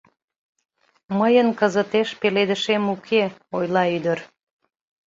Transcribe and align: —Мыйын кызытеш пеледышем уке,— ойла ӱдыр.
—Мыйын 1.19 1.49
кызытеш 1.59 2.09
пеледышем 2.19 2.83
уке,— 2.93 3.23
ойла 3.57 3.83
ӱдыр. 3.97 4.19